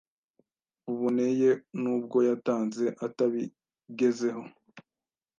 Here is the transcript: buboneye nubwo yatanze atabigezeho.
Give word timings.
buboneye 0.85 1.49
nubwo 1.81 2.17
yatanze 2.29 2.85
atabigezeho. 3.05 4.41